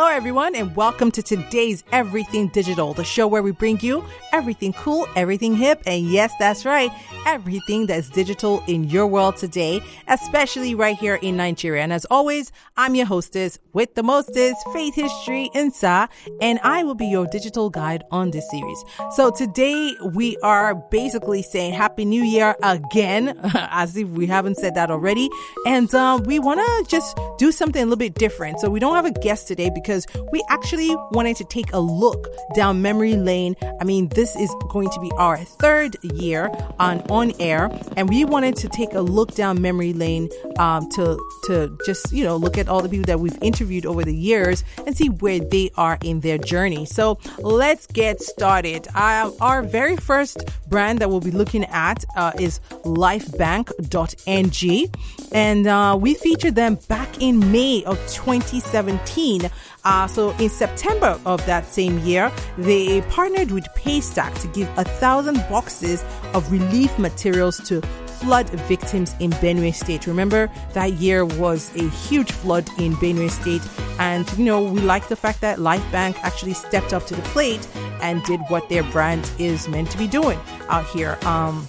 Hello, 0.00 0.10
everyone, 0.10 0.54
and 0.54 0.76
welcome 0.76 1.10
to 1.10 1.24
today's 1.24 1.82
Everything 1.90 2.46
Digital, 2.46 2.94
the 2.94 3.02
show 3.02 3.26
where 3.26 3.42
we 3.42 3.50
bring 3.50 3.80
you 3.80 4.04
everything 4.32 4.72
cool, 4.74 5.08
everything 5.16 5.56
hip, 5.56 5.82
and 5.86 6.08
yes, 6.08 6.32
that's 6.38 6.64
right, 6.64 6.90
everything 7.26 7.86
that's 7.86 8.08
digital 8.10 8.62
in 8.68 8.84
your 8.84 9.06
world 9.06 9.36
today, 9.36 9.80
especially 10.06 10.74
right 10.74 10.96
here 10.96 11.16
in 11.16 11.36
Nigeria. 11.36 11.82
And 11.82 11.92
as 11.92 12.04
always, 12.10 12.52
I'm 12.76 12.94
your 12.94 13.06
hostess 13.06 13.58
with 13.72 13.94
the 13.94 14.02
mostest, 14.02 14.56
Faith 14.72 14.94
History 14.94 15.50
Insa, 15.54 16.08
and 16.40 16.60
I 16.62 16.84
will 16.84 16.94
be 16.94 17.06
your 17.06 17.26
digital 17.26 17.70
guide 17.70 18.04
on 18.10 18.30
this 18.30 18.48
series. 18.50 18.84
So 19.12 19.30
today 19.30 19.96
we 20.14 20.36
are 20.38 20.74
basically 20.74 21.42
saying 21.42 21.72
Happy 21.74 22.04
New 22.04 22.22
Year 22.22 22.54
again, 22.62 23.38
as 23.54 23.96
if 23.96 24.08
we 24.08 24.26
haven't 24.26 24.56
said 24.56 24.74
that 24.76 24.90
already. 24.90 25.28
And 25.66 25.92
uh, 25.94 26.20
we 26.24 26.38
want 26.38 26.60
to 26.60 26.90
just 26.90 27.18
do 27.38 27.50
something 27.52 27.82
a 27.82 27.84
little 27.84 27.96
bit 27.96 28.14
different. 28.14 28.60
So 28.60 28.70
we 28.70 28.80
don't 28.80 28.94
have 28.94 29.06
a 29.06 29.12
guest 29.12 29.48
today 29.48 29.70
because 29.70 29.87
we 30.32 30.42
actually 30.48 30.94
wanted 31.12 31.36
to 31.36 31.44
take 31.44 31.72
a 31.72 31.78
look 31.78 32.26
down 32.54 32.82
memory 32.82 33.16
lane. 33.16 33.56
I 33.80 33.84
mean, 33.84 34.08
this 34.08 34.34
is 34.36 34.50
going 34.68 34.90
to 34.90 35.00
be 35.00 35.10
our 35.16 35.38
third 35.38 35.96
year 36.02 36.50
on 36.78 37.00
on 37.10 37.32
air, 37.40 37.70
and 37.96 38.08
we 38.08 38.24
wanted 38.24 38.56
to 38.56 38.68
take 38.68 38.92
a 38.94 39.00
look 39.00 39.34
down 39.34 39.62
memory 39.62 39.92
lane 39.92 40.28
um, 40.58 40.88
to 40.90 41.18
to 41.46 41.76
just 41.86 42.12
you 42.12 42.24
know 42.24 42.36
look 42.36 42.58
at 42.58 42.68
all 42.68 42.82
the 42.82 42.88
people 42.88 43.06
that 43.06 43.20
we've 43.20 43.40
interviewed 43.42 43.86
over 43.86 44.04
the 44.04 44.14
years 44.14 44.64
and 44.86 44.96
see 44.96 45.08
where 45.08 45.40
they 45.40 45.70
are 45.76 45.98
in 46.02 46.20
their 46.20 46.38
journey. 46.38 46.84
So 46.84 47.18
let's 47.38 47.86
get 47.86 48.20
started. 48.20 48.86
Our 48.94 49.62
very 49.62 49.96
first 49.96 50.44
brand 50.68 50.98
that 51.00 51.08
we'll 51.08 51.20
be 51.20 51.30
looking 51.30 51.64
at 51.64 52.04
uh, 52.16 52.32
is 52.38 52.60
lifebank.ng. 52.84 54.92
And 55.32 55.66
uh, 55.66 55.98
we 56.00 56.14
featured 56.14 56.54
them 56.54 56.76
back 56.88 57.20
in 57.20 57.52
May 57.52 57.84
of 57.84 57.98
2017. 58.08 59.50
Uh, 59.84 60.06
so 60.06 60.30
in 60.38 60.48
September 60.48 61.18
of 61.24 61.44
that 61.46 61.66
same 61.66 61.98
year, 62.00 62.30
they 62.56 63.00
partnered 63.02 63.50
with 63.50 63.64
Paystack 63.76 64.38
to 64.40 64.48
give 64.48 64.68
a 64.76 64.84
thousand 64.84 65.36
boxes 65.48 66.04
of 66.34 66.50
relief 66.50 66.98
materials 66.98 67.58
to 67.68 67.80
flood 68.18 68.48
victims 68.50 69.14
in 69.20 69.30
Benue 69.32 69.72
State. 69.72 70.06
Remember, 70.06 70.50
that 70.74 70.94
year 70.94 71.24
was 71.24 71.74
a 71.76 71.88
huge 71.88 72.32
flood 72.32 72.68
in 72.78 72.94
Benue 72.94 73.30
State. 73.30 73.62
And, 73.98 74.30
you 74.36 74.44
know, 74.44 74.62
we 74.62 74.80
like 74.80 75.08
the 75.08 75.16
fact 75.16 75.40
that 75.40 75.60
Life 75.60 75.84
Bank 75.92 76.16
actually 76.22 76.54
stepped 76.54 76.92
up 76.92 77.06
to 77.06 77.14
the 77.14 77.22
plate 77.22 77.66
and 78.02 78.22
did 78.24 78.40
what 78.48 78.68
their 78.68 78.82
brand 78.84 79.30
is 79.38 79.68
meant 79.68 79.90
to 79.92 79.98
be 79.98 80.06
doing 80.06 80.38
out 80.68 80.86
here. 80.86 81.18
Um, 81.22 81.66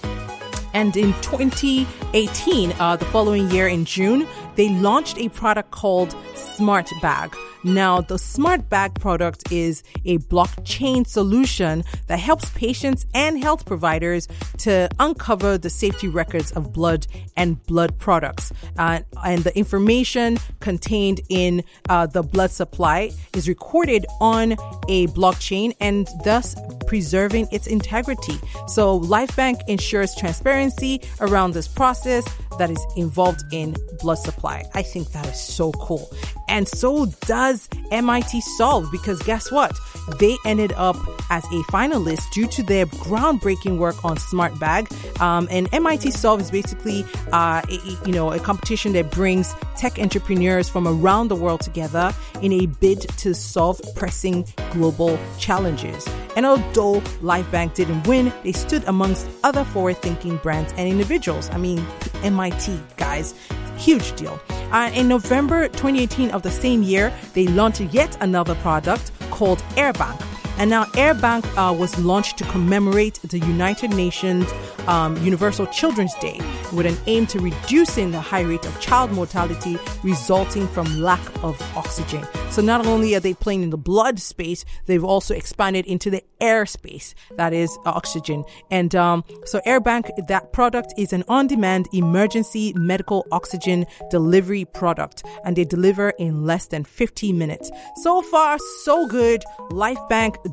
and 0.72 0.96
in 0.96 1.12
2018, 1.22 2.72
uh, 2.78 2.96
the 2.96 3.04
following 3.06 3.50
year 3.50 3.68
in 3.68 3.84
June, 3.84 4.26
they 4.54 4.68
launched 4.68 5.18
a 5.18 5.28
product 5.28 5.70
called 5.70 6.14
Smart 6.34 6.88
Bag. 7.02 7.34
Now, 7.62 8.00
the 8.00 8.18
Smart 8.18 8.68
Bag 8.70 8.94
product 8.94 9.52
is 9.52 9.82
a 10.04 10.18
blockchain 10.18 11.06
solution 11.06 11.84
that 12.06 12.18
helps 12.18 12.48
patients 12.50 13.04
and 13.14 13.38
health 13.38 13.66
providers 13.66 14.28
to 14.58 14.88
uncover 14.98 15.58
the 15.58 15.68
safety 15.68 16.08
records 16.08 16.52
of 16.52 16.72
blood 16.72 17.06
and 17.36 17.62
blood 17.66 17.98
products. 17.98 18.52
Uh, 18.78 19.00
and 19.24 19.44
the 19.44 19.56
information 19.56 20.38
contained 20.60 21.20
in 21.28 21.62
uh, 21.88 22.06
the 22.06 22.22
blood 22.22 22.50
supply 22.50 23.10
is 23.34 23.46
recorded 23.48 24.06
on 24.20 24.52
a 24.88 25.06
blockchain 25.08 25.74
and 25.80 26.08
thus 26.24 26.54
preserving 26.86 27.46
its 27.52 27.66
integrity. 27.66 28.38
So, 28.68 29.00
LifeBank 29.00 29.60
ensures 29.68 30.14
transparency 30.14 31.00
around 31.20 31.52
this 31.52 31.68
process 31.68 32.24
that 32.60 32.70
is 32.70 32.86
involved 32.94 33.42
in 33.52 33.74
blood 34.00 34.18
supply. 34.18 34.62
I 34.74 34.82
think 34.82 35.12
that 35.12 35.26
is 35.26 35.40
so 35.40 35.72
cool. 35.72 36.10
And 36.46 36.68
so 36.68 37.06
does 37.26 37.68
MIT 37.90 38.40
Solve 38.58 38.90
because 38.92 39.22
guess 39.22 39.50
what? 39.50 39.78
They 40.18 40.36
ended 40.44 40.72
up 40.76 40.96
as 41.30 41.44
a 41.44 41.62
finalist 41.72 42.30
due 42.32 42.46
to 42.48 42.62
their 42.62 42.86
groundbreaking 42.86 43.78
work 43.78 44.04
on 44.04 44.18
Smart 44.18 44.58
Bag. 44.58 44.92
Um, 45.20 45.48
and 45.50 45.72
MIT 45.72 46.10
Solve 46.10 46.40
is 46.40 46.50
basically, 46.50 47.04
uh, 47.32 47.62
a, 47.66 48.06
you 48.06 48.12
know, 48.12 48.32
a 48.32 48.38
competition 48.38 48.92
that 48.92 49.10
brings 49.10 49.54
tech 49.76 49.98
entrepreneurs 49.98 50.68
from 50.68 50.86
around 50.86 51.28
the 51.28 51.36
world 51.36 51.60
together 51.62 52.12
in 52.42 52.52
a 52.52 52.66
bid 52.66 53.00
to 53.18 53.34
solve 53.34 53.80
pressing 53.94 54.44
global 54.72 55.18
challenges. 55.38 56.06
And 56.40 56.46
although 56.46 57.02
LifeBank 57.20 57.74
didn't 57.74 58.06
win, 58.06 58.32
they 58.44 58.52
stood 58.52 58.82
amongst 58.84 59.28
other 59.44 59.62
forward-thinking 59.62 60.38
brands 60.38 60.72
and 60.78 60.88
individuals. 60.88 61.50
I 61.50 61.58
mean, 61.58 61.86
MIT 62.22 62.80
guys, 62.96 63.34
huge 63.76 64.16
deal. 64.16 64.40
Uh, 64.72 64.90
in 64.94 65.06
November 65.06 65.68
2018 65.68 66.30
of 66.30 66.40
the 66.42 66.50
same 66.50 66.82
year, 66.82 67.12
they 67.34 67.46
launched 67.48 67.82
yet 67.92 68.16
another 68.22 68.54
product 68.54 69.12
called 69.30 69.58
AirBank. 69.76 70.29
And 70.60 70.68
now 70.68 70.84
AirBank 70.84 71.46
uh, 71.56 71.72
was 71.72 71.98
launched 71.98 72.36
to 72.36 72.44
commemorate 72.44 73.14
the 73.22 73.38
United 73.38 73.94
Nations 73.94 74.44
um, 74.86 75.16
Universal 75.24 75.68
Children's 75.68 76.14
Day 76.16 76.38
with 76.74 76.84
an 76.84 76.98
aim 77.06 77.26
to 77.28 77.40
reducing 77.40 78.10
the 78.10 78.20
high 78.20 78.42
rate 78.42 78.66
of 78.66 78.78
child 78.78 79.10
mortality 79.10 79.78
resulting 80.02 80.68
from 80.68 81.00
lack 81.00 81.20
of 81.42 81.60
oxygen. 81.76 82.26
So 82.50 82.60
not 82.60 82.86
only 82.86 83.14
are 83.14 83.20
they 83.20 83.32
playing 83.32 83.62
in 83.62 83.70
the 83.70 83.78
blood 83.78 84.18
space, 84.18 84.64
they've 84.84 85.02
also 85.02 85.34
expanded 85.34 85.86
into 85.86 86.10
the 86.10 86.22
air 86.40 86.66
space, 86.66 87.14
that 87.36 87.52
is 87.52 87.78
oxygen. 87.86 88.44
And 88.70 88.94
um, 88.94 89.24
so 89.44 89.60
AirBank, 89.66 90.26
that 90.28 90.52
product 90.52 90.92
is 90.98 91.12
an 91.12 91.24
on-demand 91.28 91.88
emergency 91.92 92.72
medical 92.76 93.26
oxygen 93.30 93.86
delivery 94.10 94.64
product, 94.64 95.24
and 95.44 95.56
they 95.56 95.64
deliver 95.64 96.10
in 96.10 96.44
less 96.44 96.66
than 96.66 96.84
50 96.84 97.32
minutes. 97.32 97.70
So 98.02 98.22
far, 98.22 98.58
so 98.82 99.06
good. 99.06 99.42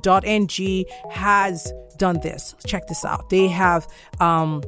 Lifebank.ng 0.02 0.86
has 1.12 1.72
done 1.98 2.20
this. 2.22 2.56
Check 2.66 2.88
this 2.88 3.04
out. 3.06 3.30
They 3.30 3.48
have 3.48 3.88
um, 4.20 4.64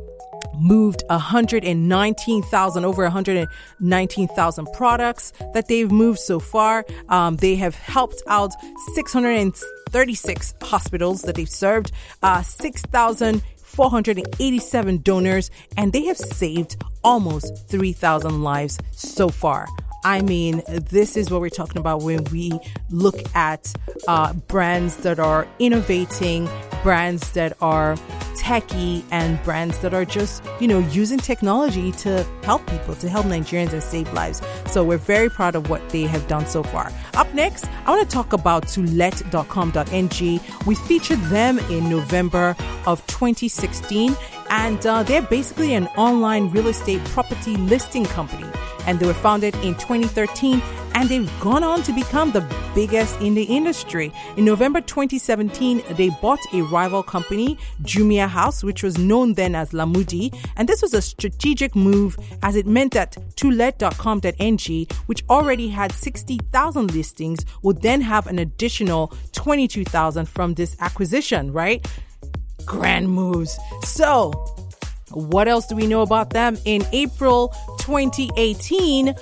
moved 0.56 1.04
119,000, 1.10 2.86
over 2.86 3.04
119,000 3.04 4.68
products 4.74 5.34
that 5.54 5.68
they've 5.68 5.92
moved 5.92 6.20
so 6.20 6.40
far. 6.40 6.86
Um, 7.10 7.36
they 7.38 7.56
have 7.56 7.74
helped 7.76 8.22
out 8.28 8.54
636 8.96 10.54
hospitals 10.62 11.22
that 11.24 11.36
they've 11.36 11.50
served, 11.50 11.92
uh, 12.24 12.42
6,487 12.42 14.98
donors, 15.02 15.52
and 15.78 15.94
they 15.94 16.06
have 16.06 16.18
saved 16.18 16.82
almost 17.04 17.70
3,000 17.70 18.42
lives 18.44 18.80
so 18.92 19.30
far. 19.30 19.68
I 20.04 20.22
mean, 20.22 20.62
this 20.68 21.18
is 21.18 21.30
what 21.30 21.42
we're 21.42 21.50
talking 21.50 21.78
about 21.78 22.02
when 22.02 22.24
we 22.26 22.52
look 22.90 23.20
at 23.36 23.74
uh, 24.08 24.34
brands 24.34 24.98
that 24.98 25.20
are 25.20 25.48
innovating, 25.60 26.48
brands 26.84 27.32
that 27.32 27.58
are 27.62 27.98
techy, 28.38 29.04
and 29.12 29.42
brands 29.44 29.80
that 29.80 29.94
are 29.94 30.06
just, 30.06 30.44
you 30.62 30.68
know, 30.68 30.80
using 30.80 31.20
technology 31.20 31.92
to 31.92 32.24
help 32.44 32.66
people, 32.68 32.96
to 32.96 33.10
help 33.10 33.26
Nigerians 33.26 33.74
and 33.74 33.84
save 33.84 34.12
lives. 34.14 34.42
So 34.68 34.84
we're 34.84 34.98
very 34.98 35.30
proud 35.30 35.56
of 35.56 35.70
what 35.70 35.88
they 35.90 36.04
have 36.04 36.28
done 36.28 36.46
so 36.48 36.64
far. 36.64 36.92
Up 37.16 37.34
next, 37.34 37.66
I 37.86 37.92
want 37.92 38.10
to 38.10 38.14
talk 38.14 38.32
about 38.32 38.68
tolet.com.ng. 38.68 40.40
We 40.66 40.76
featured 40.76 41.20
them 41.24 41.60
in 41.60 41.90
November 41.90 42.56
of 42.86 43.06
2016, 43.08 44.16
and 44.50 44.86
uh, 44.86 45.04
they're 45.04 45.22
basically 45.22 45.74
an 45.74 45.88
online 45.98 46.50
real 46.50 46.68
estate 46.68 47.04
property 47.06 47.58
listing 47.58 48.06
company 48.06 48.50
and 48.88 49.00
they 49.00 49.06
were 49.06 49.14
founded 49.14 49.56
in 49.56 49.76
2013 49.76 50.62
and 50.96 51.08
they've 51.08 51.40
gone 51.40 51.64
on 51.64 51.82
to 51.84 51.94
become 51.94 52.32
the 52.32 52.42
biggest 52.76 53.20
in 53.22 53.34
the 53.34 53.44
industry. 53.44 54.12
In 54.38 54.46
November 54.46 54.82
2017, 54.82 55.82
they 55.92 56.10
bought 56.22 56.40
a 56.54 56.62
rival 56.64 57.04
company, 57.04 57.58
Jumia 57.84 58.28
House, 58.28 58.64
which 58.64 58.84
was 58.84 58.98
known 58.98 59.34
then 59.34 59.56
as 59.56 59.72
Lamudi, 59.72 60.36
and 60.58 60.68
this 60.68 60.82
was 60.82 60.94
a 60.94 61.02
strategic 61.02 61.76
move 61.76 62.18
as 62.44 62.56
it 62.56 62.68
meant 62.68 62.94
that 62.94 63.18
tolet.com.ng, 63.38 64.88
which 65.06 65.24
already 65.30 65.70
had 65.70 65.92
60,000 65.92 66.94
listings, 66.94 67.46
would 67.62 67.82
then 67.82 68.02
have 68.02 68.28
an 68.28 68.40
additional 68.40 69.14
22,000 69.34 70.28
from 70.28 70.56
this 70.56 70.76
acquisition, 70.80 71.54
right? 71.54 71.88
Grand 72.66 73.10
moves. 73.10 73.58
So, 73.84 74.34
what 75.12 75.48
else 75.48 75.68
do 75.68 75.76
we 75.76 75.88
know 75.88 76.02
about 76.02 76.32
them? 76.32 76.58
In 76.66 76.86
April 76.92 77.54
2018, 77.80 79.16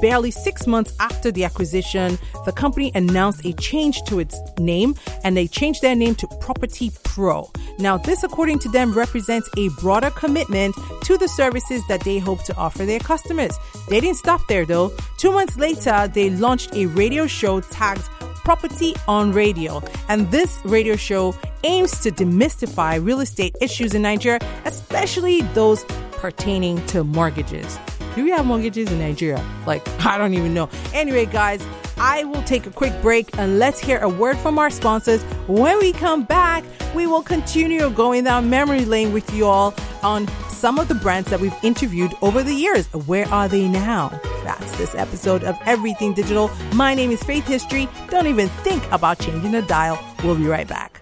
barely 0.00 0.30
six 0.30 0.66
months 0.66 0.94
after 1.00 1.30
the 1.30 1.44
acquisition, 1.44 2.18
the 2.44 2.52
company 2.52 2.92
announced 2.94 3.44
a 3.44 3.52
change 3.54 4.02
to 4.04 4.18
its 4.18 4.38
name 4.58 4.94
and 5.24 5.36
they 5.36 5.46
changed 5.46 5.82
their 5.82 5.94
name 5.94 6.14
to 6.16 6.26
Property 6.40 6.90
Pro. 7.04 7.50
Now, 7.78 7.96
this, 7.96 8.22
according 8.22 8.60
to 8.60 8.68
them, 8.68 8.92
represents 8.92 9.48
a 9.56 9.68
broader 9.80 10.10
commitment 10.10 10.74
to 11.04 11.18
the 11.18 11.28
services 11.28 11.82
that 11.88 12.00
they 12.02 12.18
hope 12.18 12.44
to 12.44 12.56
offer 12.56 12.84
their 12.84 13.00
customers. 13.00 13.56
They 13.88 14.00
didn't 14.00 14.18
stop 14.18 14.40
there 14.48 14.64
though. 14.64 14.92
Two 15.18 15.32
months 15.32 15.56
later, 15.56 16.08
they 16.08 16.30
launched 16.30 16.74
a 16.74 16.86
radio 16.86 17.26
show 17.26 17.60
tagged 17.60 18.08
Property 18.44 18.94
on 19.06 19.32
Radio. 19.32 19.82
And 20.08 20.30
this 20.30 20.60
radio 20.64 20.96
show 20.96 21.34
aims 21.64 22.00
to 22.00 22.10
demystify 22.10 23.04
real 23.04 23.20
estate 23.20 23.56
issues 23.60 23.94
in 23.94 24.02
Nigeria, 24.02 24.40
especially 24.64 25.42
those 25.54 25.84
pertaining 26.12 26.84
to 26.86 27.04
mortgages. 27.04 27.78
Do 28.14 28.24
we 28.24 28.30
have 28.30 28.44
mortgages 28.44 28.90
in 28.90 28.98
Nigeria? 28.98 29.44
Like, 29.66 29.86
I 30.06 30.18
don't 30.18 30.34
even 30.34 30.54
know. 30.54 30.68
Anyway, 30.92 31.26
guys, 31.26 31.64
I 31.98 32.24
will 32.24 32.42
take 32.42 32.66
a 32.66 32.70
quick 32.70 32.92
break 33.00 33.38
and 33.38 33.58
let's 33.58 33.78
hear 33.78 33.98
a 33.98 34.08
word 34.08 34.36
from 34.38 34.58
our 34.58 34.70
sponsors. 34.70 35.22
When 35.46 35.78
we 35.78 35.92
come 35.92 36.24
back, 36.24 36.64
we 36.94 37.06
will 37.06 37.22
continue 37.22 37.88
going 37.90 38.24
down 38.24 38.50
memory 38.50 38.84
lane 38.84 39.12
with 39.12 39.32
you 39.32 39.46
all 39.46 39.74
on 40.02 40.26
some 40.62 40.78
of 40.78 40.86
the 40.86 40.94
brands 40.94 41.28
that 41.28 41.40
we've 41.40 41.64
interviewed 41.64 42.14
over 42.22 42.40
the 42.44 42.54
years. 42.54 42.86
Where 42.94 43.26
are 43.30 43.48
they 43.48 43.66
now? 43.66 44.10
That's 44.44 44.78
this 44.78 44.94
episode 44.94 45.42
of 45.42 45.58
Everything 45.66 46.14
Digital. 46.14 46.52
My 46.74 46.94
name 46.94 47.10
is 47.10 47.20
Faith 47.20 47.48
History. 47.48 47.88
Don't 48.10 48.28
even 48.28 48.48
think 48.62 48.80
about 48.92 49.18
changing 49.18 49.50
the 49.50 49.62
dial. 49.62 49.98
We'll 50.22 50.36
be 50.36 50.46
right 50.46 50.68
back. 50.68 51.00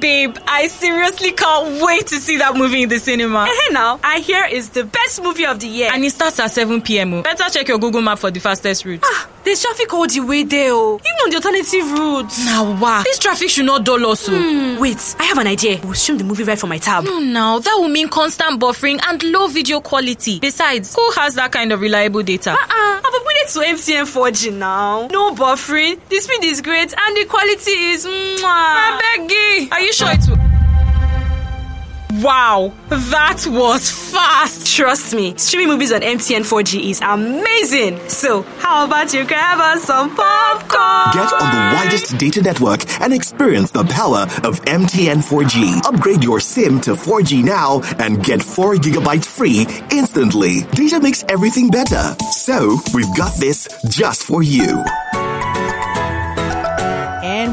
Babe, 0.00 0.38
I 0.46 0.68
seriously 0.68 1.32
can't 1.32 1.82
wait 1.82 2.06
to 2.06 2.16
see 2.16 2.38
that 2.38 2.56
movie 2.56 2.82
in 2.82 2.88
the 2.88 2.98
cinema. 2.98 3.44
Hey 3.44 3.72
now, 3.72 4.00
I 4.02 4.20
hear 4.20 4.46
it's 4.48 4.70
the 4.70 4.84
best 4.84 5.22
movie 5.22 5.44
of 5.44 5.60
the 5.60 5.66
year. 5.66 5.90
And 5.92 6.02
it 6.02 6.12
starts 6.12 6.40
at 6.40 6.50
7 6.50 6.80
p.m. 6.80 7.20
Better 7.20 7.50
check 7.50 7.68
your 7.68 7.78
Google 7.78 8.00
map 8.00 8.18
for 8.18 8.30
the 8.30 8.40
fastest 8.40 8.86
route. 8.86 9.00
Ah, 9.04 9.27
there's 9.48 9.62
traffic 9.62 9.92
all 9.94 10.06
the 10.06 10.20
way 10.20 10.42
there, 10.44 10.72
oh. 10.72 10.96
Even 11.00 11.24
on 11.24 11.30
the 11.30 11.36
alternative 11.36 11.90
route. 11.92 12.32
Now, 12.44 12.78
wow. 12.80 13.02
This 13.02 13.18
traffic 13.18 13.48
should 13.48 13.64
not 13.64 13.84
dull 13.84 14.04
us. 14.06 14.26
Hmm. 14.28 14.78
Wait, 14.78 15.16
I 15.18 15.24
have 15.24 15.38
an 15.38 15.46
idea. 15.46 15.80
We'll 15.82 15.94
stream 15.94 16.18
the 16.18 16.24
movie 16.24 16.44
right 16.44 16.58
from 16.58 16.68
my 16.68 16.78
tab. 16.78 17.04
No, 17.04 17.18
now, 17.18 17.58
that 17.58 17.74
will 17.78 17.88
mean 17.88 18.08
constant 18.08 18.60
buffering 18.60 19.00
and 19.06 19.22
low 19.24 19.46
video 19.48 19.80
quality. 19.80 20.38
Besides, 20.38 20.94
who 20.94 21.10
has 21.12 21.34
that 21.36 21.50
kind 21.52 21.72
of 21.72 21.80
reliable 21.80 22.22
data? 22.22 22.50
Uh-uh. 22.52 23.00
I've 23.02 23.02
upgraded 23.02 23.52
to 23.54 23.60
MTN 23.60 24.04
4G 24.04 24.52
now. 24.52 25.08
No 25.10 25.34
buffering, 25.34 25.98
the 26.08 26.20
speed 26.20 26.44
is 26.44 26.60
great, 26.60 26.92
and 26.96 27.16
the 27.16 27.24
quality 27.24 27.70
is 27.70 28.04
mwah. 28.04 28.44
I 28.44 29.16
beg 29.16 29.30
you. 29.30 29.68
Are 29.72 29.80
you 29.80 29.92
sure 29.92 30.10
it 30.10 30.28
will? 30.28 30.47
Wow, 32.22 32.72
that 32.88 33.46
was 33.46 33.90
fast. 33.90 34.74
Trust 34.74 35.14
me, 35.14 35.36
streaming 35.36 35.68
movies 35.68 35.92
on 35.92 36.00
MTN 36.00 36.40
4G 36.40 36.90
is 36.90 37.00
amazing. 37.00 38.00
So, 38.08 38.42
how 38.58 38.86
about 38.86 39.14
you 39.14 39.24
grab 39.24 39.60
us 39.60 39.84
some 39.84 40.16
popcorn? 40.16 41.14
Get 41.14 41.32
on 41.32 41.48
the 41.54 41.76
widest 41.76 42.18
data 42.18 42.42
network 42.42 42.80
and 43.00 43.12
experience 43.12 43.70
the 43.70 43.84
power 43.84 44.22
of 44.42 44.60
MTN 44.64 45.22
4G. 45.22 45.86
Upgrade 45.86 46.24
your 46.24 46.40
SIM 46.40 46.80
to 46.80 46.94
4G 46.94 47.44
now 47.44 47.82
and 48.00 48.24
get 48.24 48.42
4 48.42 48.74
gigabytes 48.76 49.26
free 49.26 49.64
instantly. 49.92 50.62
Data 50.72 50.98
makes 50.98 51.24
everything 51.28 51.70
better. 51.70 52.16
So, 52.32 52.80
we've 52.94 53.16
got 53.16 53.38
this 53.38 53.68
just 53.88 54.24
for 54.24 54.42
you. 54.42 54.82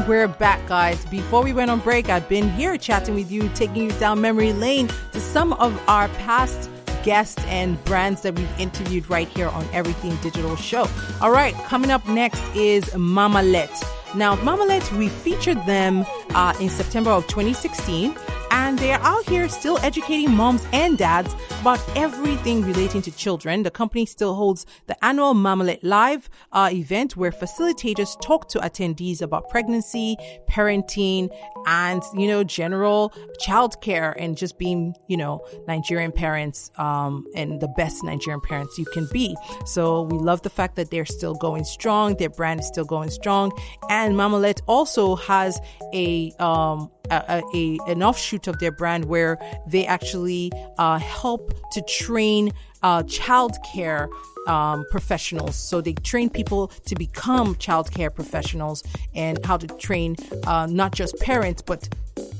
We're 0.06 0.28
back, 0.28 0.64
guys. 0.68 1.04
Before 1.06 1.42
we 1.42 1.52
went 1.52 1.68
on 1.68 1.80
break, 1.80 2.10
I've 2.10 2.28
been 2.28 2.48
here 2.50 2.78
chatting 2.78 3.16
with 3.16 3.28
you, 3.28 3.48
taking 3.56 3.82
you 3.82 3.90
down 3.98 4.20
memory 4.20 4.52
lane 4.52 4.88
to 5.10 5.18
some 5.18 5.52
of 5.54 5.76
our 5.88 6.06
past 6.10 6.70
guests 7.02 7.42
and 7.46 7.82
brands 7.84 8.22
that 8.22 8.36
we've 8.36 8.60
interviewed 8.60 9.10
right 9.10 9.26
here 9.26 9.48
on 9.48 9.66
Everything 9.72 10.14
Digital 10.22 10.54
Show. 10.54 10.88
All 11.20 11.32
right, 11.32 11.54
coming 11.64 11.90
up 11.90 12.06
next 12.06 12.40
is 12.54 12.84
Mamalette. 12.90 13.84
Now, 14.14 14.36
Mamalette, 14.36 14.96
we 14.96 15.08
featured 15.08 15.58
them 15.66 16.06
uh, 16.36 16.54
in 16.60 16.68
September 16.68 17.10
of 17.10 17.26
2016 17.26 18.14
and 18.56 18.78
they're 18.78 19.00
out 19.02 19.24
here 19.28 19.50
still 19.50 19.78
educating 19.82 20.34
moms 20.34 20.66
and 20.72 20.96
dads 20.96 21.34
about 21.60 21.78
everything 21.94 22.62
relating 22.62 23.02
to 23.02 23.10
children. 23.10 23.62
The 23.62 23.70
company 23.70 24.06
still 24.06 24.34
holds 24.34 24.64
the 24.86 24.96
annual 25.04 25.34
Mamalette 25.34 25.80
Live 25.82 26.30
uh, 26.52 26.70
event 26.72 27.18
where 27.18 27.30
facilitators 27.30 28.18
talk 28.22 28.48
to 28.48 28.58
attendees 28.60 29.20
about 29.20 29.50
pregnancy, 29.50 30.16
parenting, 30.48 31.28
and, 31.66 32.02
you 32.14 32.28
know, 32.28 32.44
general 32.44 33.12
childcare 33.46 34.14
and 34.16 34.38
just 34.38 34.58
being, 34.58 34.94
you 35.06 35.18
know, 35.18 35.44
Nigerian 35.68 36.12
parents 36.12 36.70
um, 36.78 37.26
and 37.34 37.60
the 37.60 37.68
best 37.76 38.02
Nigerian 38.04 38.40
parents 38.40 38.78
you 38.78 38.86
can 38.86 39.06
be. 39.12 39.36
So 39.66 40.02
we 40.02 40.16
love 40.16 40.40
the 40.40 40.50
fact 40.50 40.76
that 40.76 40.90
they're 40.90 41.04
still 41.04 41.34
going 41.34 41.64
strong. 41.64 42.16
Their 42.16 42.30
brand 42.30 42.60
is 42.60 42.66
still 42.68 42.86
going 42.86 43.10
strong. 43.10 43.52
And 43.90 44.14
Mamalette 44.14 44.62
also 44.66 45.16
has 45.16 45.60
a, 45.92 46.32
um, 46.38 46.90
a, 47.10 47.42
a, 47.54 47.78
an 47.86 48.02
offshoot 48.02 48.46
of 48.46 48.58
their 48.58 48.72
brand 48.72 49.06
where 49.06 49.38
they 49.66 49.86
actually 49.86 50.52
uh, 50.78 50.98
help 50.98 51.52
to 51.72 51.82
train 51.82 52.52
uh, 52.82 53.02
childcare 53.04 54.08
um, 54.46 54.84
professionals. 54.90 55.56
So 55.56 55.80
they 55.80 55.94
train 55.94 56.30
people 56.30 56.68
to 56.86 56.94
become 56.94 57.56
childcare 57.56 58.14
professionals 58.14 58.82
and 59.14 59.44
how 59.44 59.56
to 59.56 59.66
train 59.66 60.16
uh, 60.46 60.66
not 60.70 60.92
just 60.92 61.18
parents 61.18 61.62
but 61.62 61.88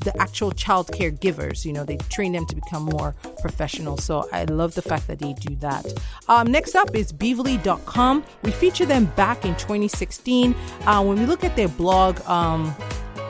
the 0.05 0.17
actual 0.21 0.53
child 0.53 0.91
care 0.93 1.11
givers. 1.11 1.67
You 1.67 1.73
know, 1.73 1.85
they 1.85 1.97
train 2.09 2.33
them 2.33 2.47
to 2.47 2.55
become 2.55 2.85
more 2.85 3.15
professional. 3.41 3.99
So 3.99 4.29
I 4.33 4.45
love 4.45 4.75
the 4.75 4.83
fact 4.83 5.07
that 5.09 5.19
they 5.19 5.33
do 5.35 5.57
that. 5.57 5.85
Um, 6.29 6.51
next 6.51 6.75
up 6.75 6.95
is 6.95 7.13
Beaverly.com. 7.13 8.25
We 8.43 8.53
featured 8.53 8.89
them 8.89 9.07
back 9.17 9.45
in 9.45 9.55
2016. 9.57 10.55
Uh, 10.85 11.03
when 11.05 11.19
we 11.19 11.27
look 11.27 11.45
at 11.45 11.57
their 11.57 11.69
blog, 11.69 12.21
um, 12.23 12.75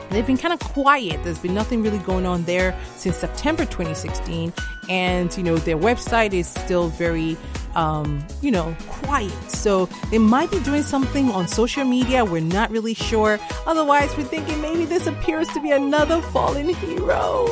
They've 0.09 0.25
been 0.25 0.37
kind 0.37 0.53
of 0.53 0.59
quiet. 0.59 1.23
There's 1.23 1.39
been 1.39 1.53
nothing 1.53 1.83
really 1.83 1.99
going 1.99 2.25
on 2.25 2.43
there 2.43 2.77
since 2.95 3.17
September 3.17 3.65
2016. 3.65 4.53
And, 4.89 5.35
you 5.35 5.43
know, 5.43 5.57
their 5.57 5.77
website 5.77 6.33
is 6.33 6.47
still 6.47 6.87
very, 6.89 7.35
um, 7.75 8.25
you 8.41 8.51
know, 8.51 8.75
quiet. 8.87 9.31
So 9.49 9.87
they 10.09 10.17
might 10.17 10.49
be 10.49 10.59
doing 10.61 10.83
something 10.83 11.29
on 11.31 11.47
social 11.47 11.83
media. 11.83 12.23
We're 12.23 12.41
not 12.41 12.71
really 12.71 12.93
sure. 12.93 13.39
Otherwise, 13.65 14.15
we're 14.17 14.23
thinking 14.23 14.61
maybe 14.61 14.85
this 14.85 15.07
appears 15.07 15.47
to 15.49 15.61
be 15.61 15.71
another 15.71 16.21
fallen 16.21 16.69
hero. 16.69 17.47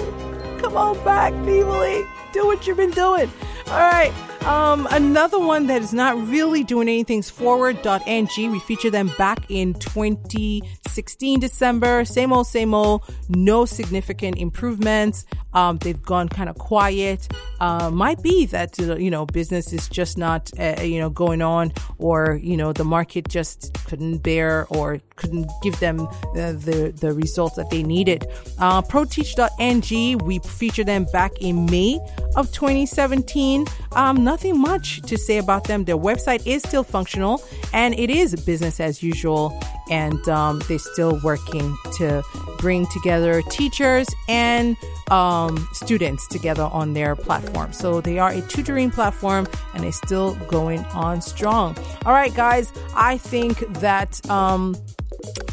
Come 0.59 0.77
on 0.77 1.03
back, 1.03 1.33
Beaverly. 1.33 2.07
Do 2.31 2.45
what 2.45 2.65
you've 2.65 2.77
been 2.77 2.91
doing. 2.91 3.31
All 3.67 3.79
right. 3.79 4.13
Um, 4.45 4.87
another 4.91 5.39
one 5.39 5.65
that 5.67 5.81
is 5.81 5.91
not 5.91 6.15
really 6.27 6.63
doing 6.63 6.87
anything 6.87 7.19
is 7.19 7.31
forward.ng. 7.31 8.51
We 8.51 8.59
featured 8.59 8.91
them 8.91 9.09
back 9.17 9.49
in 9.49 9.73
2016 9.73 11.39
December. 11.39 12.05
Same 12.05 12.31
old, 12.31 12.45
same 12.45 12.75
old. 12.75 13.03
No 13.27 13.65
significant 13.65 14.37
improvements. 14.37 15.25
Um, 15.55 15.77
they've 15.77 16.01
gone 16.01 16.29
kind 16.29 16.49
of 16.49 16.57
quiet. 16.57 17.27
Uh, 17.59 17.89
might 17.89 18.21
be 18.21 18.45
that, 18.47 18.79
uh, 18.79 18.97
you 18.97 19.09
know, 19.09 19.25
business 19.25 19.73
is 19.73 19.87
just 19.87 20.17
not, 20.17 20.51
uh, 20.59 20.81
you 20.81 20.99
know, 20.99 21.09
going 21.09 21.41
on 21.41 21.71
or, 21.97 22.39
you 22.43 22.57
know, 22.57 22.71
the 22.73 22.83
market 22.83 23.27
just 23.27 23.73
couldn't 23.85 24.17
bear 24.19 24.67
or 24.69 24.99
couldn't 25.15 25.49
give 25.63 25.79
them 25.79 26.01
uh, 26.01 26.51
the, 26.51 26.93
the 26.99 27.13
results 27.13 27.55
that 27.55 27.69
they 27.69 27.81
needed. 27.81 28.27
Uh, 28.59 28.81
ProTeach.ng, 28.81 30.17
we 30.19 30.39
featured 30.39 30.85
them 30.85 31.05
back 31.13 31.31
in 31.39 31.65
May 31.67 31.99
of 32.35 32.51
2017. 32.51 33.65
Um, 33.93 34.25
nothing 34.35 34.59
much 34.59 35.01
to 35.03 35.17
say 35.17 35.37
about 35.37 35.63
them. 35.63 35.85
Their 35.85 35.97
website 35.97 36.45
is 36.45 36.61
still 36.61 36.83
functional 36.83 37.41
and 37.71 37.97
it 37.97 38.09
is 38.09 38.35
business 38.35 38.81
as 38.81 39.01
usual. 39.01 39.57
And 39.89 40.27
um, 40.27 40.61
they're 40.67 40.77
still 40.77 41.21
working 41.23 41.77
to 41.99 42.21
bring 42.57 42.85
together 42.87 43.41
teachers 43.43 44.07
and 44.27 44.75
um, 45.09 45.69
students 45.71 46.27
together 46.27 46.63
on 46.63 46.93
their 46.93 47.15
platform. 47.15 47.71
So 47.71 48.01
they 48.01 48.19
are 48.19 48.31
a 48.31 48.41
tutoring 48.41 48.91
platform 48.91 49.47
and 49.73 49.83
they're 49.85 49.93
still 49.93 50.35
going 50.49 50.83
on 51.05 51.21
strong. 51.21 51.77
All 52.05 52.11
right, 52.11 52.33
guys, 52.35 52.73
I 52.93 53.17
think 53.17 53.59
that. 53.79 54.29
Um, 54.29 54.75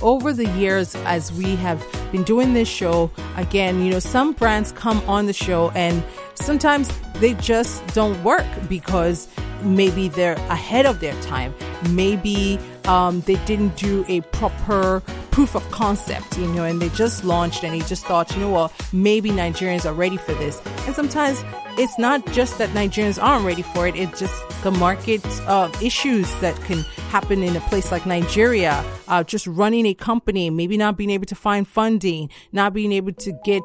over 0.02 0.32
the 0.32 0.46
years, 0.58 0.94
as 1.06 1.32
we 1.32 1.56
have 1.56 1.84
been 2.10 2.24
doing 2.24 2.52
this 2.52 2.68
show, 2.68 3.10
again, 3.36 3.82
you 3.82 3.90
know, 3.90 4.00
some 4.00 4.32
brands 4.32 4.72
come 4.72 5.00
on 5.08 5.26
the 5.26 5.32
show 5.32 5.70
and 5.70 6.02
sometimes 6.34 6.90
they 7.14 7.34
just 7.34 7.86
don't 7.94 8.22
work 8.24 8.46
because 8.68 9.28
maybe 9.62 10.08
they're 10.08 10.34
ahead 10.50 10.86
of 10.86 11.00
their 11.00 11.20
time. 11.22 11.54
Maybe 11.90 12.58
um, 12.84 13.20
they 13.22 13.36
didn't 13.44 13.76
do 13.76 14.04
a 14.08 14.20
proper 14.22 15.02
proof 15.30 15.54
of 15.54 15.68
concept, 15.70 16.36
you 16.36 16.46
know, 16.48 16.64
and 16.64 16.80
they 16.80 16.90
just 16.90 17.24
launched 17.24 17.64
and 17.64 17.72
they 17.72 17.86
just 17.86 18.04
thought, 18.04 18.30
you 18.34 18.40
know 18.40 18.50
what, 18.50 18.72
maybe 18.92 19.30
Nigerians 19.30 19.86
are 19.86 19.94
ready 19.94 20.16
for 20.16 20.34
this. 20.34 20.60
And 20.86 20.94
sometimes 20.94 21.42
it's 21.78 21.98
not 21.98 22.24
just 22.32 22.58
that 22.58 22.68
Nigerians 22.70 23.22
aren't 23.22 23.46
ready 23.46 23.62
for 23.62 23.86
it, 23.86 23.96
it's 23.96 24.20
just 24.20 24.62
the 24.62 24.70
market 24.70 25.24
uh, 25.48 25.70
issues 25.82 26.32
that 26.40 26.54
can 26.62 26.78
happen 27.10 27.42
in 27.42 27.56
a 27.56 27.60
place 27.62 27.90
like 27.90 28.04
Nigeria. 28.04 28.84
Uh, 29.08 29.24
just 29.24 29.46
running 29.46 29.86
a 29.86 29.94
company, 29.94 30.50
maybe 30.50 30.76
not 30.76 30.96
being 30.96 31.10
able 31.10 31.26
to 31.26 31.34
find 31.34 31.66
funding, 31.66 32.28
not 32.52 32.74
being 32.74 32.92
able 32.92 33.12
to 33.12 33.32
get, 33.44 33.62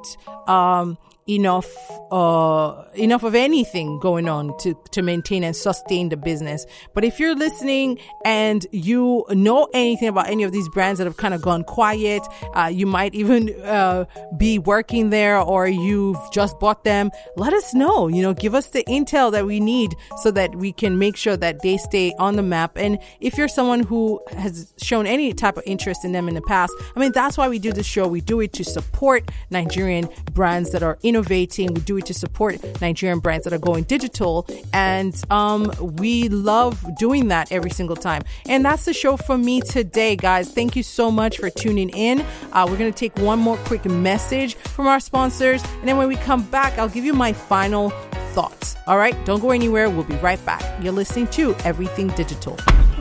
um, 0.48 0.98
enough 1.28 1.68
uh 2.12 2.84
enough 2.96 3.24
of 3.24 3.36
anything 3.36 4.00
going 4.00 4.30
on 4.30 4.58
to 4.60 4.74
to 4.92 5.02
maintain 5.02 5.44
and 5.44 5.56
sustain 5.56 6.10
the 6.10 6.18
business. 6.18 6.66
But 6.94 7.04
if 7.04 7.20
you're 7.20 7.36
listening 7.36 8.00
and 8.26 8.66
you 8.72 9.26
know 9.30 9.68
anything 9.74 10.08
about 10.08 10.30
any 10.30 10.44
of 10.44 10.52
these 10.52 10.70
brands 10.70 11.00
that 11.00 11.06
have 11.06 11.18
kind 11.18 11.34
of 11.34 11.42
gone 11.42 11.64
quiet 11.64 12.22
uh, 12.56 12.72
you 12.74 12.86
might 12.86 13.14
even 13.14 13.50
uh, 13.62 14.06
be 14.38 14.58
working 14.58 15.10
there 15.10 15.40
or 15.40 15.68
you've 15.68 16.18
just 16.32 16.60
bought 16.60 16.84
them 16.84 17.12
let 17.36 17.54
us 17.54 17.74
know. 17.74 18.08
You 18.08 18.22
know 18.22 18.34
give 18.34 18.56
us 18.56 18.70
the 18.70 18.84
intel 18.86 19.32
that 19.32 19.46
we 19.46 19.60
need 19.60 19.96
so 20.18 20.32
that 20.32 20.56
we 20.56 20.72
can 20.72 20.98
make 20.98 21.18
sure 21.18 21.38
that 21.38 21.62
they 21.62 21.78
stay 21.78 22.14
on 22.18 22.36
the 22.36 22.44
map. 22.44 22.78
And 22.78 23.00
if 23.20 23.38
you're 23.38 23.48
someone 23.48 23.82
who 23.82 24.22
has 24.32 24.74
shown 24.82 25.06
any 25.08 25.34
type 25.34 25.58
of 25.58 25.64
interest 25.66 26.06
in 26.06 26.12
them 26.12 26.28
in 26.28 26.36
the 26.36 26.42
past 26.42 26.72
i 26.96 27.00
mean 27.00 27.12
that's 27.12 27.38
why 27.38 27.50
we 27.50 27.60
do 27.60 27.72
this 27.74 27.86
show. 27.86 28.08
We 28.08 28.22
do 28.22 28.40
it 28.42 28.54
to 28.54 28.64
support 28.64 29.30
nigerian 29.50 30.10
brands 30.34 30.72
that 30.72 30.84
are 30.84 30.98
in 31.04 31.17
innovating. 31.18 31.74
We 31.74 31.82
do 31.82 31.98
it 31.98 32.06
to 32.06 32.14
support 32.14 32.60
Nigerian 32.80 33.20
brands 33.20 33.46
that 33.46 33.54
are 33.54 33.58
going 33.58 33.86
digital. 33.86 34.46
And 34.72 35.20
um, 35.32 35.72
we 35.80 36.30
love 36.30 36.86
doing 36.98 37.30
that 37.30 37.52
every 37.52 37.72
single 37.72 37.96
time. 37.96 38.22
And 38.48 38.64
that's 38.64 38.86
the 38.86 38.94
show 38.94 39.18
for 39.18 39.38
me 39.38 39.62
today, 39.62 40.16
guys. 40.16 40.52
Thank 40.52 40.76
you 40.76 40.84
so 40.84 41.10
much 41.10 41.40
for 41.40 41.50
tuning 41.50 41.90
in. 41.90 42.22
Uh, 42.52 42.68
we're 42.70 42.78
going 42.78 42.92
to 42.92 42.98
take 42.98 43.18
one 43.18 43.40
more 43.40 43.58
quick 43.58 43.86
message 43.86 44.56
from 44.56 44.86
our 44.86 45.00
sponsors. 45.00 45.64
And 45.80 45.88
then 45.88 45.98
when 45.98 46.08
we 46.08 46.18
come 46.18 46.44
back, 46.44 46.78
I'll 46.78 46.90
give 46.90 47.06
you 47.06 47.14
my 47.14 47.34
final 47.34 47.90
thoughts. 48.34 48.76
All 48.86 48.98
right, 48.98 49.16
don't 49.26 49.42
go 49.42 49.50
anywhere. 49.50 49.90
We'll 49.90 50.04
be 50.04 50.16
right 50.18 50.44
back. 50.46 50.62
You're 50.84 50.94
listening 50.94 51.28
to 51.28 51.56
Everything 51.64 52.10
Digital. 52.10 52.58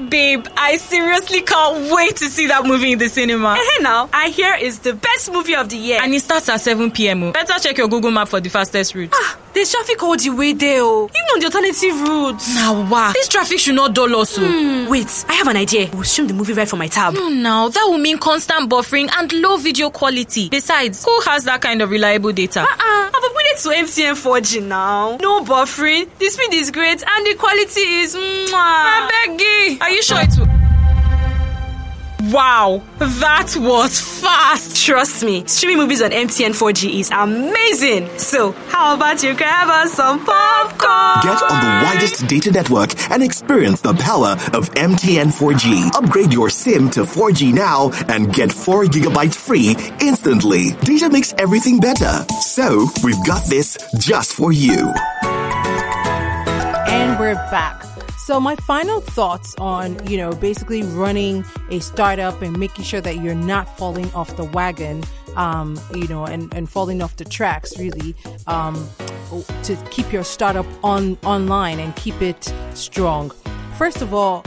Babe, 0.09 0.47
I 0.57 0.77
seriously 0.77 1.41
can't 1.43 1.93
wait 1.93 2.17
to 2.17 2.27
see 2.27 2.47
that 2.47 2.65
movie 2.65 2.93
in 2.93 2.99
the 2.99 3.09
cinema. 3.09 3.57
Hey 3.57 3.83
now, 3.83 4.09
I 4.13 4.29
hear 4.29 4.55
it's 4.59 4.79
the 4.79 4.95
best 4.95 5.33
movie 5.33 5.55
of 5.55 5.69
the 5.69 5.77
year. 5.77 6.01
And 6.03 6.15
it 6.15 6.21
starts 6.21 6.49
at 6.49 6.61
7 6.61 6.91
p.m. 6.91 7.23
oh. 7.25 7.33
Better 7.33 7.55
check 7.61 7.79
your 7.79 7.89
Google 7.89 8.11
map 8.11 8.29
for 8.29 8.41
the 8.41 8.49
fastest 8.49 8.95
route. 8.95 9.11
ah, 9.13 9.39
there's 9.57 9.73
traffic 9.73 10.03
all 10.03 10.17
the 10.17 10.31
way 10.31 10.53
there, 10.53 10.83
oh. 10.83 11.05
Even 11.09 11.29
on 11.35 11.41
the 11.41 11.47
alternative 11.47 12.01
routes. 12.09 12.55
Now, 12.55 12.89
wow. 12.91 13.13
This 13.15 13.27
traffic 13.29 13.59
should 13.59 13.75
not 13.75 13.95
dull 13.95 14.15
us. 14.21 14.37
Hmm, 14.37 14.87
wait, 14.89 15.25
I 15.29 15.33
have 15.35 15.49
an 15.49 15.57
idea. 15.57 15.89
We'll 15.93 16.05
stream 16.05 16.29
the 16.29 16.35
movie 16.35 16.53
right 16.53 16.69
from 16.69 16.79
my 16.79 16.89
tab. 16.89 17.15
No, 17.15 17.29
now 17.29 17.69
that 17.69 17.85
will 17.89 17.99
mean 17.99 18.19
constant 18.19 18.71
buffering 18.71 19.09
and 19.17 19.33
low 19.33 19.57
video 19.57 19.91
quality. 19.91 20.49
Besides, 20.51 21.05
who 21.05 21.21
has 21.23 21.45
that 21.45 21.63
kind 21.63 21.81
of 21.83 21.91
reliable 21.91 22.33
data? 22.33 22.61
Uh-uh. 22.61 23.11
I've 23.13 23.13
upgraded 23.13 23.63
to 23.63 23.69
MTN 23.71 24.15
4G 24.15 24.63
now. 24.63 25.17
No 25.21 25.43
buffering. 25.43 26.09
The 26.19 26.27
speed 26.29 26.55
is 26.55 26.71
great 26.71 27.03
and 27.07 27.27
the 27.27 27.35
quality 27.39 27.81
is 27.81 28.15
mwah. 28.15 29.09
Beggy, 29.09 29.81
are 29.81 29.91
you 29.91 30.03
sure 30.03 30.21
it 30.21 30.39
will? 30.39 30.56
Wow, 32.33 32.83
that 32.99 33.55
was 33.57 34.01
fast. 34.21 34.85
Trust 34.85 35.23
me, 35.23 35.47
streaming 35.47 35.79
movies 35.79 36.03
on 36.03 36.11
MTN 36.11 36.51
4G 36.51 36.99
is 37.01 37.11
amazing. 37.13 38.09
So, 38.19 38.53
how 38.69 38.97
about 38.97 39.23
you 39.23 39.35
grab 39.35 39.69
us 39.69 39.93
some 39.93 40.25
popcorn? 40.25 41.23
Get 41.23 41.43
on 41.43 41.61
the 41.61 41.85
widest 41.85 42.27
data 42.27 42.51
network 42.51 42.91
and 43.11 43.23
experience 43.23 43.81
the 43.81 43.95
power 43.95 44.33
of 44.55 44.71
MTN 44.75 45.29
4G. 45.31 45.95
Upgrade 45.95 46.33
your 46.33 46.51
SIM 46.51 46.91
to 46.91 47.03
4G 47.03 47.53
now 47.53 47.91
and 48.09 48.33
get 48.33 48.51
4 48.51 48.87
gigabytes 48.87 49.37
free 49.37 49.77
instantly. 50.01 50.73
Data 50.83 51.09
makes 51.09 51.33
everything 51.39 51.79
better. 51.79 52.25
So, 52.41 52.89
we've 53.05 53.25
got 53.25 53.45
this 53.49 53.79
just 53.99 54.33
for 54.33 54.51
you. 54.53 54.93
And 56.89 57.21
we're 57.21 57.35
back. 57.53 57.86
So 58.27 58.41
my 58.41 58.57
final 58.57 59.01
thoughts 59.01 59.55
on, 59.59 60.05
you 60.09 60.17
know, 60.17 60.33
basically 60.33 60.83
running 60.83 61.45
a 61.71 61.79
startup 61.79 62.43
and 62.43 62.59
making 62.59 62.83
sure 62.83 63.01
that 63.01 63.23
you're 63.23 63.37
not 63.37 63.79
falling 63.79 64.13
off 64.15 64.37
the 64.37 64.43
wagon, 64.43 65.05
um, 65.37 65.79
you 65.95 66.09
know, 66.09 66.25
and, 66.25 66.53
and 66.53 66.69
falling 66.69 67.03
off 67.03 67.15
the 67.19 67.25
tracks 67.25 67.79
really, 67.79 68.17
um, 68.49 68.75
to 69.63 69.77
keep 69.93 70.13
your 70.13 70.25
startup 70.25 70.67
on 70.83 71.17
online 71.23 71.79
and 71.79 71.95
keep 71.95 72.21
it 72.21 72.53
strong. 72.75 73.31
First 73.79 74.03
of 74.03 74.13
all, 74.13 74.43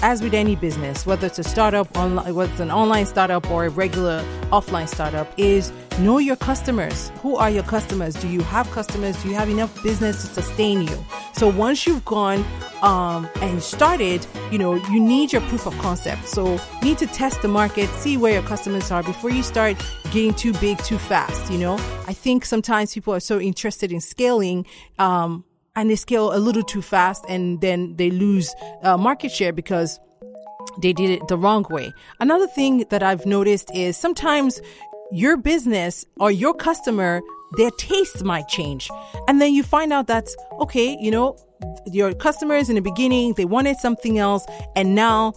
as 0.00 0.22
with 0.22 0.32
any 0.32 0.56
business, 0.56 1.04
whether 1.04 1.26
it's 1.26 1.38
a 1.38 1.44
startup, 1.44 1.94
online, 1.98 2.34
whether 2.34 2.50
it's 2.50 2.60
an 2.60 2.70
online 2.70 3.04
startup 3.04 3.50
or 3.50 3.66
a 3.66 3.68
regular 3.68 4.22
offline 4.44 4.88
startup, 4.88 5.30
is 5.36 5.70
know 5.98 6.16
your 6.16 6.36
customers. 6.36 7.10
Who 7.20 7.36
are 7.36 7.50
your 7.50 7.64
customers? 7.64 8.14
Do 8.14 8.26
you 8.26 8.40
have 8.40 8.70
customers? 8.70 9.22
Do 9.22 9.28
you 9.28 9.34
have 9.34 9.50
enough 9.50 9.82
business 9.82 10.22
to 10.22 10.28
sustain 10.28 10.80
you? 10.80 11.04
So 11.38 11.46
once 11.46 11.86
you've 11.86 12.04
gone 12.04 12.44
um, 12.82 13.28
and 13.40 13.62
started, 13.62 14.26
you 14.50 14.58
know, 14.58 14.74
you 14.74 14.98
need 14.98 15.32
your 15.32 15.40
proof 15.42 15.66
of 15.66 15.78
concept. 15.78 16.26
So 16.26 16.54
you 16.54 16.88
need 16.88 16.98
to 16.98 17.06
test 17.06 17.42
the 17.42 17.48
market, 17.48 17.88
see 17.90 18.16
where 18.16 18.32
your 18.32 18.42
customers 18.42 18.90
are 18.90 19.04
before 19.04 19.30
you 19.30 19.44
start 19.44 19.76
getting 20.10 20.34
too 20.34 20.52
big 20.54 20.78
too 20.78 20.98
fast. 20.98 21.52
You 21.52 21.58
know, 21.58 21.74
I 22.08 22.12
think 22.12 22.44
sometimes 22.44 22.92
people 22.92 23.14
are 23.14 23.20
so 23.20 23.38
interested 23.38 23.92
in 23.92 24.00
scaling. 24.00 24.66
Um, 24.98 25.44
and 25.76 25.88
they 25.88 25.94
scale 25.94 26.34
a 26.34 26.40
little 26.40 26.64
too 26.64 26.82
fast 26.82 27.24
and 27.28 27.60
then 27.60 27.94
they 27.94 28.10
lose 28.10 28.52
uh, 28.82 28.96
market 28.96 29.30
share 29.30 29.52
because 29.52 30.00
they 30.82 30.92
did 30.92 31.08
it 31.08 31.28
the 31.28 31.36
wrong 31.36 31.64
way. 31.70 31.92
Another 32.18 32.48
thing 32.48 32.84
that 32.90 33.04
I've 33.04 33.26
noticed 33.26 33.70
is 33.72 33.96
sometimes 33.96 34.60
your 35.12 35.36
business 35.36 36.04
or 36.18 36.32
your 36.32 36.52
customer, 36.52 37.22
their 37.56 37.70
tastes 37.72 38.22
might 38.22 38.48
change. 38.48 38.90
And 39.26 39.40
then 39.40 39.54
you 39.54 39.62
find 39.62 39.92
out 39.92 40.06
that, 40.08 40.28
okay, 40.60 40.96
you 41.00 41.10
know, 41.10 41.36
your 41.86 42.12
customers 42.14 42.68
in 42.68 42.76
the 42.76 42.82
beginning, 42.82 43.34
they 43.34 43.44
wanted 43.44 43.76
something 43.78 44.18
else 44.18 44.44
and 44.76 44.94
now 44.94 45.32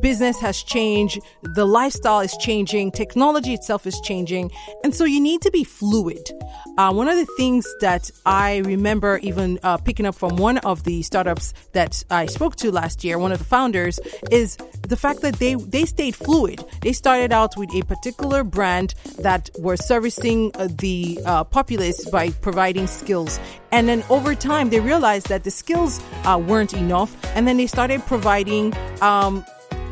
business 0.00 0.40
has 0.40 0.62
changed, 0.62 1.18
the 1.42 1.64
lifestyle 1.64 2.20
is 2.20 2.36
changing, 2.38 2.90
technology 2.92 3.54
itself 3.54 3.86
is 3.86 4.00
changing, 4.00 4.50
and 4.84 4.94
so 4.94 5.04
you 5.04 5.20
need 5.20 5.42
to 5.42 5.50
be 5.50 5.64
fluid. 5.64 6.30
Uh, 6.78 6.92
one 6.92 7.08
of 7.08 7.16
the 7.16 7.26
things 7.36 7.66
that 7.80 8.10
I 8.24 8.58
remember 8.58 9.18
even 9.22 9.58
uh, 9.62 9.78
picking 9.78 10.06
up 10.06 10.14
from 10.14 10.36
one 10.36 10.58
of 10.58 10.84
the 10.84 11.02
startups 11.02 11.54
that 11.72 12.04
I 12.10 12.26
spoke 12.26 12.56
to 12.56 12.70
last 12.70 13.04
year, 13.04 13.18
one 13.18 13.32
of 13.32 13.38
the 13.38 13.44
founders, 13.44 13.98
is 14.30 14.56
the 14.82 14.96
fact 14.96 15.20
that 15.22 15.36
they 15.36 15.54
they 15.54 15.84
stayed 15.84 16.14
fluid. 16.14 16.64
They 16.82 16.92
started 16.92 17.32
out 17.32 17.56
with 17.56 17.74
a 17.74 17.82
particular 17.82 18.44
brand 18.44 18.94
that 19.18 19.50
were 19.58 19.76
servicing 19.76 20.50
uh, 20.54 20.68
the 20.70 21.18
uh, 21.24 21.44
populace 21.44 22.08
by 22.10 22.30
providing 22.30 22.86
skills, 22.86 23.40
and 23.72 23.88
then 23.88 24.04
over 24.10 24.34
time 24.34 24.70
they 24.70 24.80
realized 24.80 25.28
that 25.28 25.44
the 25.44 25.50
skills 25.50 26.00
uh, 26.24 26.38
weren't 26.38 26.74
enough, 26.74 27.16
and 27.36 27.46
then 27.46 27.56
they 27.56 27.66
started 27.66 28.04
providing. 28.06 28.74
Um, 29.00 29.44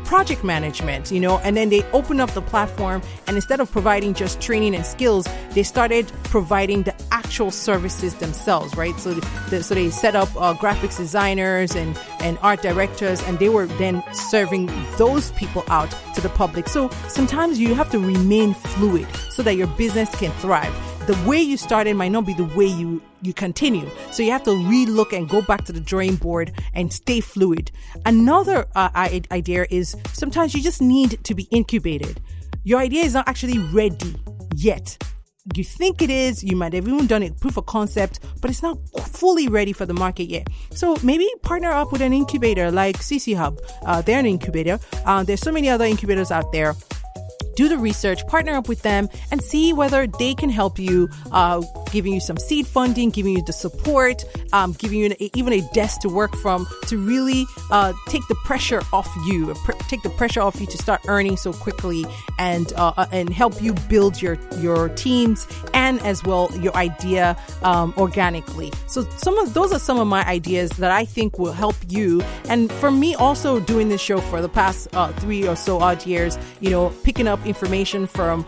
project 0.05 0.43
management, 0.43 1.11
you 1.11 1.19
know, 1.19 1.39
and 1.39 1.57
then 1.57 1.69
they 1.69 1.83
opened 1.91 2.21
up 2.21 2.31
the 2.31 2.41
platform 2.41 3.01
and 3.27 3.35
instead 3.35 3.59
of 3.59 3.71
providing 3.71 4.13
just 4.13 4.39
training 4.39 4.75
and 4.75 4.85
skills, 4.85 5.27
they 5.51 5.63
started 5.63 6.09
providing 6.25 6.83
the 6.83 6.95
actual 7.11 7.51
services 7.51 8.15
themselves, 8.15 8.75
right? 8.77 8.97
So, 8.99 9.15
the, 9.15 9.63
so 9.63 9.75
they 9.75 9.89
set 9.89 10.15
up 10.15 10.29
uh, 10.35 10.53
graphics 10.53 10.97
designers 10.97 11.75
and, 11.75 11.99
and 12.19 12.37
art 12.41 12.61
directors 12.61 13.21
and 13.23 13.39
they 13.39 13.49
were 13.49 13.65
then 13.65 14.03
serving 14.13 14.67
those 14.97 15.31
people 15.31 15.63
out 15.67 15.89
to 16.13 16.21
the 16.21 16.29
public. 16.29 16.69
So 16.69 16.89
sometimes 17.07 17.59
you 17.59 17.73
have 17.73 17.89
to 17.91 17.99
remain 17.99 18.53
fluid 18.53 19.07
so 19.31 19.41
that 19.43 19.55
your 19.55 19.67
business 19.67 20.13
can 20.15 20.31
thrive 20.33 20.94
the 21.07 21.23
way 21.27 21.41
you 21.41 21.57
started 21.57 21.95
might 21.95 22.11
not 22.11 22.25
be 22.25 22.33
the 22.33 22.45
way 22.55 22.65
you 22.65 23.01
you 23.21 23.33
continue. 23.33 23.89
So 24.11 24.23
you 24.23 24.31
have 24.31 24.43
to 24.43 24.51
relook 24.51 25.13
and 25.13 25.27
go 25.27 25.41
back 25.41 25.65
to 25.65 25.71
the 25.71 25.79
drawing 25.79 26.15
board 26.15 26.51
and 26.73 26.91
stay 26.91 27.21
fluid. 27.21 27.71
Another 28.05 28.65
uh, 28.75 28.89
idea 29.31 29.65
is 29.69 29.95
sometimes 30.13 30.53
you 30.53 30.61
just 30.61 30.81
need 30.81 31.23
to 31.23 31.33
be 31.33 31.43
incubated. 31.51 32.21
Your 32.63 32.79
idea 32.79 33.03
is 33.03 33.13
not 33.13 33.27
actually 33.27 33.59
ready 33.59 34.15
yet. 34.55 34.97
You 35.53 35.63
think 35.63 36.01
it 36.01 36.09
is, 36.09 36.43
you 36.43 36.55
might 36.55 36.73
have 36.73 36.87
even 36.87 37.05
done 37.05 37.21
a 37.21 37.29
proof 37.29 37.57
of 37.57 37.67
concept, 37.67 38.19
but 38.41 38.49
it's 38.49 38.63
not 38.63 38.79
fully 38.99 39.47
ready 39.47 39.73
for 39.73 39.85
the 39.85 39.93
market 39.93 40.23
yet. 40.23 40.47
So 40.71 40.97
maybe 41.03 41.29
partner 41.43 41.71
up 41.71 41.91
with 41.91 42.01
an 42.01 42.13
incubator 42.13 42.71
like 42.71 42.97
CC 42.97 43.35
Hub. 43.35 43.59
Uh, 43.85 44.01
they're 44.01 44.19
an 44.19 44.25
incubator. 44.25 44.79
Uh, 45.05 45.23
there's 45.23 45.41
so 45.41 45.51
many 45.51 45.69
other 45.69 45.85
incubators 45.85 46.31
out 46.31 46.51
there 46.51 46.73
do 47.55 47.67
the 47.69 47.77
research, 47.77 48.25
partner 48.27 48.53
up 48.53 48.67
with 48.67 48.81
them, 48.81 49.09
and 49.31 49.41
see 49.41 49.73
whether 49.73 50.07
they 50.07 50.33
can 50.33 50.49
help 50.49 50.77
you, 50.77 51.09
uh, 51.31 51.61
giving 51.91 52.13
you 52.13 52.19
some 52.19 52.37
seed 52.37 52.67
funding, 52.67 53.09
giving 53.09 53.35
you 53.37 53.43
the 53.43 53.53
support, 53.53 54.23
um, 54.53 54.73
giving 54.73 54.99
you 54.99 55.05
an, 55.07 55.15
even 55.35 55.53
a 55.53 55.61
desk 55.73 56.01
to 56.01 56.09
work 56.09 56.35
from 56.37 56.67
to 56.87 56.97
really 56.97 57.45
uh, 57.71 57.93
take 58.07 58.27
the 58.27 58.35
pressure 58.45 58.81
off 58.93 59.09
you, 59.27 59.53
pr- 59.63 59.71
take 59.89 60.01
the 60.03 60.09
pressure 60.11 60.41
off 60.41 60.59
you 60.59 60.67
to 60.67 60.77
start 60.77 61.01
earning 61.07 61.37
so 61.37 61.53
quickly, 61.53 62.05
and 62.39 62.73
uh, 62.73 62.93
uh, 62.97 63.05
and 63.11 63.29
help 63.29 63.61
you 63.61 63.73
build 63.89 64.21
your 64.21 64.37
your 64.59 64.89
teams 64.89 65.47
and 65.73 65.99
as 66.01 66.23
well 66.23 66.49
your 66.59 66.75
idea 66.75 67.37
um, 67.63 67.93
organically. 67.97 68.71
So 68.87 69.03
some 69.17 69.37
of 69.37 69.53
those 69.53 69.71
are 69.71 69.79
some 69.79 69.99
of 69.99 70.07
my 70.07 70.25
ideas 70.25 70.71
that 70.71 70.91
I 70.91 71.05
think 71.05 71.39
will 71.39 71.53
help 71.53 71.75
you. 71.87 72.21
And 72.49 72.71
for 72.73 72.91
me, 72.91 73.15
also 73.15 73.59
doing 73.59 73.89
this 73.89 74.01
show 74.01 74.19
for 74.19 74.41
the 74.41 74.49
past 74.49 74.87
uh, 74.93 75.11
three 75.13 75.47
or 75.47 75.55
so 75.55 75.79
odd 75.79 76.05
years, 76.05 76.37
you 76.59 76.69
know, 76.69 76.89
picking 77.03 77.27
up 77.27 77.45
information 77.45 78.07
from 78.07 78.45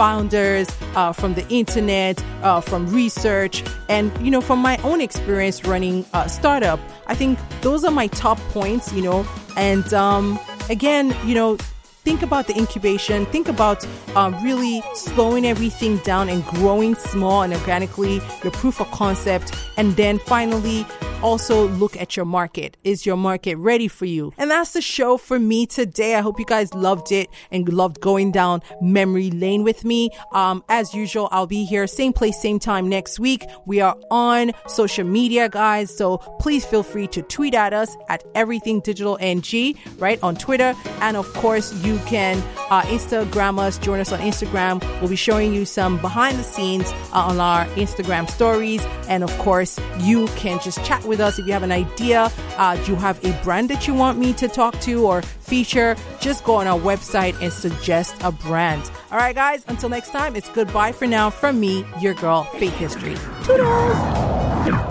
founders, 0.00 0.66
uh, 0.96 1.12
from 1.12 1.34
the 1.34 1.46
internet, 1.50 2.24
uh, 2.42 2.58
from 2.58 2.86
research, 2.86 3.62
and 3.90 4.10
you 4.24 4.30
know, 4.30 4.40
from 4.40 4.58
my 4.58 4.78
own 4.78 4.98
experience 4.98 5.62
running 5.66 6.06
a 6.14 6.26
startup. 6.26 6.80
I 7.06 7.14
think 7.14 7.38
those 7.60 7.84
are 7.84 7.90
my 7.90 8.06
top 8.06 8.38
points. 8.56 8.94
You 8.94 9.02
know, 9.02 9.26
and 9.58 9.92
um, 9.92 10.38
again, 10.70 11.14
you 11.26 11.34
know. 11.34 11.58
Think 12.02 12.22
about 12.22 12.46
the 12.46 12.56
incubation. 12.56 13.26
Think 13.26 13.46
about 13.46 13.86
uh, 14.16 14.32
really 14.42 14.82
slowing 14.94 15.44
everything 15.44 15.98
down 15.98 16.30
and 16.30 16.42
growing 16.46 16.94
small 16.94 17.42
and 17.42 17.52
organically, 17.52 18.22
your 18.42 18.52
proof 18.52 18.80
of 18.80 18.90
concept, 18.90 19.54
and 19.76 19.94
then 19.96 20.18
finally 20.18 20.86
also 21.22 21.68
look 21.68 21.96
at 21.96 22.16
your 22.16 22.26
market. 22.26 22.76
Is 22.84 23.06
your 23.06 23.16
market 23.16 23.56
ready 23.56 23.88
for 23.88 24.04
you? 24.04 24.32
And 24.38 24.50
that's 24.50 24.72
the 24.72 24.80
show 24.80 25.16
for 25.16 25.38
me 25.38 25.66
today. 25.66 26.14
I 26.14 26.20
hope 26.20 26.38
you 26.38 26.44
guys 26.44 26.72
loved 26.74 27.12
it 27.12 27.28
and 27.50 27.68
loved 27.68 28.00
going 28.00 28.32
down 28.32 28.62
memory 28.80 29.30
lane 29.30 29.62
with 29.62 29.84
me. 29.84 30.10
Um, 30.32 30.64
as 30.68 30.94
usual, 30.94 31.28
I'll 31.30 31.46
be 31.46 31.64
here 31.64 31.86
same 31.86 32.12
place, 32.12 32.40
same 32.40 32.58
time 32.58 32.88
next 32.88 33.18
week. 33.20 33.44
We 33.66 33.80
are 33.80 33.96
on 34.10 34.52
social 34.66 35.04
media, 35.04 35.48
guys. 35.48 35.94
So 35.94 36.18
please 36.40 36.64
feel 36.64 36.82
free 36.82 37.06
to 37.08 37.22
tweet 37.22 37.54
at 37.54 37.72
us 37.72 37.96
at 38.08 38.24
everything 38.34 38.80
digital 38.80 39.18
ng, 39.20 39.76
right? 39.98 40.22
On 40.22 40.34
Twitter. 40.34 40.74
And 41.00 41.16
of 41.16 41.32
course, 41.34 41.72
you 41.84 41.98
can 42.06 42.38
uh, 42.70 42.82
Instagram 42.82 43.58
us, 43.58 43.78
join 43.78 44.00
us 44.00 44.12
on 44.12 44.20
Instagram. 44.20 44.80
We'll 45.00 45.10
be 45.10 45.16
showing 45.16 45.52
you 45.52 45.64
some 45.64 45.98
behind 46.00 46.38
the 46.38 46.44
scenes 46.44 46.90
uh, 47.12 47.28
on 47.28 47.40
our 47.40 47.66
Instagram 47.76 48.28
stories. 48.30 48.84
And 49.08 49.22
of 49.22 49.36
course, 49.38 49.78
you 50.00 50.26
can 50.28 50.60
just 50.60 50.82
chat 50.84 51.04
with 51.10 51.20
us 51.20 51.38
if 51.38 51.46
you 51.46 51.52
have 51.52 51.62
an 51.62 51.72
idea. 51.72 52.30
Uh, 52.56 52.76
do 52.82 52.92
you 52.92 52.96
have 52.96 53.22
a 53.22 53.32
brand 53.42 53.68
that 53.68 53.86
you 53.86 53.92
want 53.92 54.18
me 54.18 54.32
to 54.32 54.48
talk 54.48 54.80
to 54.80 55.04
or 55.06 55.20
feature? 55.20 55.94
Just 56.20 56.44
go 56.44 56.54
on 56.54 56.66
our 56.66 56.78
website 56.78 57.36
and 57.42 57.52
suggest 57.52 58.16
a 58.22 58.32
brand. 58.32 58.90
All 59.10 59.18
right, 59.18 59.34
guys, 59.34 59.64
until 59.68 59.90
next 59.90 60.10
time, 60.10 60.36
it's 60.36 60.48
goodbye 60.48 60.92
for 60.92 61.06
now 61.06 61.28
from 61.28 61.60
me, 61.60 61.84
your 62.00 62.14
girl, 62.14 62.44
Faith 62.44 62.76
History. 62.76 63.16
Toodles! 63.44 63.98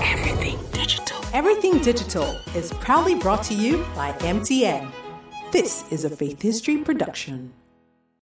Everything 0.03 0.59
Digital. 0.71 1.19
Everything 1.33 1.79
Digital 1.79 2.37
is 2.53 2.71
proudly 2.73 3.15
brought 3.15 3.41
to 3.43 3.55
you 3.55 3.85
by 3.95 4.11
MTN. 4.19 4.91
This 5.51 5.89
is 5.91 6.05
a 6.05 6.09
Faith 6.09 6.41
History 6.41 6.77
production. 6.77 7.53